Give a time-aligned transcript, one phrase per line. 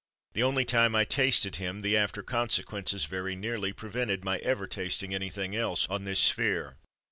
[0.33, 5.13] The only time I tasted him, the after consequences very nearly prevented my ever tasting
[5.13, 6.77] anything else, on this sphere.